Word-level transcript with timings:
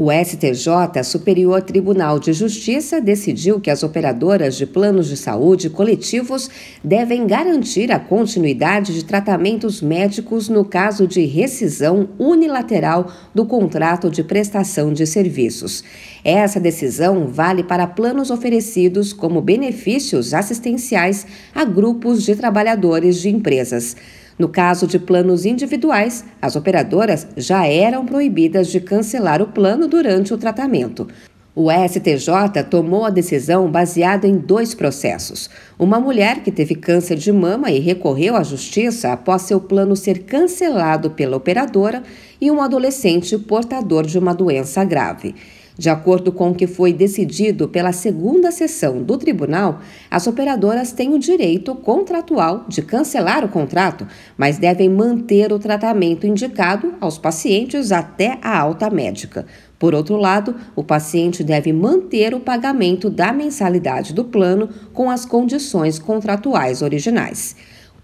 O 0.00 0.12
STJ, 0.12 1.02
Superior 1.02 1.60
Tribunal 1.60 2.20
de 2.20 2.32
Justiça, 2.32 3.00
decidiu 3.00 3.60
que 3.60 3.68
as 3.68 3.82
operadoras 3.82 4.54
de 4.56 4.64
planos 4.64 5.08
de 5.08 5.16
saúde 5.16 5.68
coletivos 5.68 6.48
devem 6.84 7.26
garantir 7.26 7.90
a 7.90 7.98
continuidade 7.98 8.94
de 8.94 9.04
tratamentos 9.04 9.82
médicos 9.82 10.48
no 10.48 10.64
caso 10.64 11.04
de 11.04 11.24
rescisão 11.24 12.10
unilateral 12.16 13.10
do 13.34 13.44
contrato 13.44 14.08
de 14.08 14.22
prestação 14.22 14.92
de 14.92 15.04
serviços. 15.04 15.82
Essa 16.24 16.60
decisão 16.60 17.26
vale 17.26 17.64
para 17.64 17.84
planos 17.84 18.30
oferecidos 18.30 19.12
como 19.12 19.42
benefícios 19.42 20.32
assistenciais 20.32 21.26
a 21.52 21.64
grupos 21.64 22.22
de 22.22 22.36
trabalhadores 22.36 23.20
de 23.20 23.30
empresas. 23.30 23.96
No 24.38 24.48
caso 24.48 24.86
de 24.86 24.98
planos 24.98 25.44
individuais, 25.44 26.24
as 26.40 26.54
operadoras 26.54 27.26
já 27.36 27.66
eram 27.66 28.06
proibidas 28.06 28.68
de 28.68 28.80
cancelar 28.80 29.42
o 29.42 29.48
plano 29.48 29.88
durante 29.88 30.32
o 30.32 30.38
tratamento. 30.38 31.08
O 31.60 31.72
STJ 31.72 32.62
tomou 32.70 33.04
a 33.04 33.10
decisão 33.10 33.68
baseada 33.68 34.28
em 34.28 34.38
dois 34.38 34.74
processos. 34.74 35.50
Uma 35.76 35.98
mulher 35.98 36.44
que 36.44 36.52
teve 36.52 36.76
câncer 36.76 37.16
de 37.16 37.32
mama 37.32 37.68
e 37.68 37.80
recorreu 37.80 38.36
à 38.36 38.44
justiça 38.44 39.12
após 39.12 39.42
seu 39.42 39.60
plano 39.60 39.96
ser 39.96 40.20
cancelado 40.20 41.10
pela 41.10 41.36
operadora, 41.36 42.04
e 42.40 42.48
um 42.48 42.62
adolescente 42.62 43.36
portador 43.36 44.06
de 44.06 44.16
uma 44.16 44.32
doença 44.32 44.84
grave. 44.84 45.34
De 45.78 45.88
acordo 45.88 46.32
com 46.32 46.50
o 46.50 46.54
que 46.56 46.66
foi 46.66 46.92
decidido 46.92 47.68
pela 47.68 47.92
segunda 47.92 48.50
sessão 48.50 49.00
do 49.00 49.16
tribunal, 49.16 49.80
as 50.10 50.26
operadoras 50.26 50.90
têm 50.90 51.14
o 51.14 51.20
direito 51.20 51.72
contratual 51.72 52.64
de 52.66 52.82
cancelar 52.82 53.44
o 53.44 53.48
contrato, 53.48 54.04
mas 54.36 54.58
devem 54.58 54.88
manter 54.88 55.52
o 55.52 55.58
tratamento 55.58 56.26
indicado 56.26 56.94
aos 57.00 57.16
pacientes 57.16 57.92
até 57.92 58.40
a 58.42 58.58
alta 58.58 58.90
médica. 58.90 59.46
Por 59.78 59.94
outro 59.94 60.16
lado, 60.16 60.56
o 60.74 60.82
paciente 60.82 61.44
deve 61.44 61.72
manter 61.72 62.34
o 62.34 62.40
pagamento 62.40 63.08
da 63.08 63.32
mensalidade 63.32 64.12
do 64.12 64.24
plano 64.24 64.68
com 64.92 65.08
as 65.08 65.24
condições 65.24 66.00
contratuais 66.00 66.82
originais. 66.82 67.54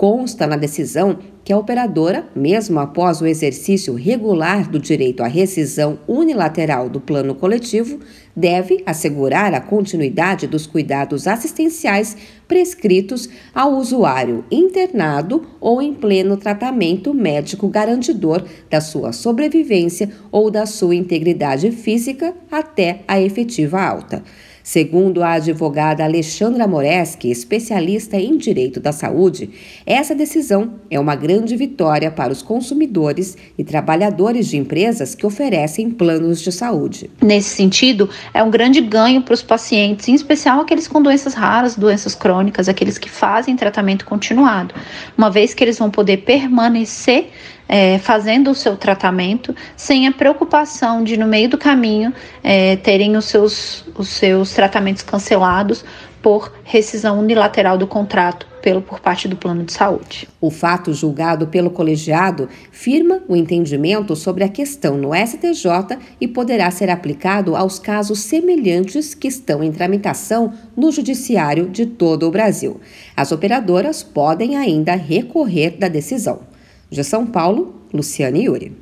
Consta 0.00 0.46
na 0.46 0.56
decisão 0.56 1.18
que 1.44 1.52
a 1.52 1.58
operadora, 1.58 2.26
mesmo 2.34 2.80
após 2.80 3.20
o 3.20 3.26
exercício 3.26 3.94
regular 3.94 4.66
do 4.66 4.78
direito 4.78 5.22
à 5.22 5.26
rescisão 5.26 5.98
unilateral 6.08 6.88
do 6.88 6.98
plano 6.98 7.34
coletivo, 7.34 8.00
deve 8.34 8.82
assegurar 8.86 9.52
a 9.52 9.60
continuidade 9.60 10.46
dos 10.46 10.66
cuidados 10.66 11.26
assistenciais 11.26 12.16
prescritos 12.48 13.28
ao 13.54 13.74
usuário 13.74 14.42
internado 14.50 15.42
ou 15.60 15.82
em 15.82 15.92
pleno 15.92 16.34
tratamento 16.38 17.12
médico 17.12 17.68
garantidor 17.68 18.42
da 18.70 18.80
sua 18.80 19.12
sobrevivência 19.12 20.10
ou 20.32 20.50
da 20.50 20.64
sua 20.64 20.94
integridade 20.94 21.70
física 21.72 22.34
até 22.50 23.02
a 23.06 23.20
efetiva 23.20 23.78
alta. 23.78 24.24
Segundo 24.62 25.22
a 25.22 25.32
advogada 25.32 26.04
Alexandra 26.04 26.66
Moreski, 26.66 27.30
especialista 27.30 28.16
em 28.16 28.36
direito 28.36 28.78
da 28.78 28.92
saúde, 28.92 29.50
essa 29.86 30.14
decisão 30.14 30.74
é 30.90 31.00
uma 31.00 31.16
grande 31.16 31.56
vitória 31.56 32.10
para 32.10 32.32
os 32.32 32.42
consumidores 32.42 33.36
e 33.56 33.64
trabalhadores 33.64 34.46
de 34.46 34.56
empresas 34.56 35.14
que 35.14 35.26
oferecem 35.26 35.90
planos 35.90 36.40
de 36.40 36.52
saúde. 36.52 37.10
Nesse 37.22 37.50
sentido, 37.50 38.08
é 38.34 38.42
um 38.42 38.50
grande 38.50 38.80
ganho 38.80 39.22
para 39.22 39.34
os 39.34 39.42
pacientes, 39.42 40.08
em 40.08 40.14
especial 40.14 40.60
aqueles 40.60 40.86
com 40.86 41.02
doenças 41.02 41.34
raras, 41.34 41.76
doenças 41.76 42.14
crônicas, 42.14 42.68
aqueles 42.68 42.98
que 42.98 43.08
fazem 43.08 43.56
tratamento 43.56 44.04
continuado, 44.04 44.74
uma 45.16 45.30
vez 45.30 45.54
que 45.54 45.64
eles 45.64 45.78
vão 45.78 45.90
poder 45.90 46.18
permanecer 46.18 47.30
é, 47.72 47.98
fazendo 47.98 48.50
o 48.50 48.54
seu 48.54 48.76
tratamento 48.76 49.54
sem 49.76 50.08
a 50.08 50.12
preocupação 50.12 51.04
de, 51.04 51.16
no 51.16 51.26
meio 51.26 51.48
do 51.48 51.56
caminho, 51.56 52.12
é, 52.42 52.74
terem 52.74 53.16
os 53.16 53.26
seus, 53.26 53.84
os 53.96 54.08
seus 54.08 54.52
tratamentos 54.52 55.04
cancelados 55.04 55.84
por 56.20 56.52
rescisão 56.64 57.20
unilateral 57.20 57.78
do 57.78 57.86
contrato 57.86 58.46
pelo 58.60 58.82
por 58.82 58.98
parte 59.00 59.28
do 59.28 59.36
plano 59.36 59.62
de 59.62 59.72
saúde. 59.72 60.28
O 60.40 60.50
fato 60.50 60.92
julgado 60.92 61.46
pelo 61.46 61.70
colegiado 61.70 62.48
firma 62.72 63.22
o 63.28 63.36
entendimento 63.36 64.14
sobre 64.16 64.42
a 64.42 64.48
questão 64.48 64.98
no 64.98 65.14
STJ 65.14 65.96
e 66.20 66.26
poderá 66.26 66.70
ser 66.72 66.90
aplicado 66.90 67.54
aos 67.54 67.78
casos 67.78 68.18
semelhantes 68.18 69.14
que 69.14 69.28
estão 69.28 69.62
em 69.62 69.70
tramitação 69.70 70.52
no 70.76 70.90
judiciário 70.90 71.70
de 71.70 71.86
todo 71.86 72.26
o 72.26 72.30
Brasil. 72.30 72.80
As 73.16 73.30
operadoras 73.30 74.02
podem 74.02 74.56
ainda 74.56 74.94
recorrer 74.96 75.78
da 75.78 75.88
decisão. 75.88 76.49
De 76.90 77.04
São 77.04 77.24
Paulo, 77.24 77.82
Luciane 77.92 78.46
Yuri. 78.46 78.80